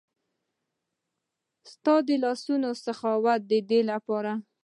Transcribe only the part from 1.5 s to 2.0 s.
ستا